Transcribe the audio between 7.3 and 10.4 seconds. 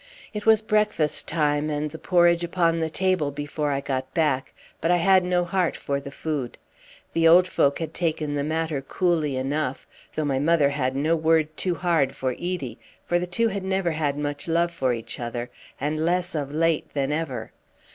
folk had taken the matter coolly enough, though my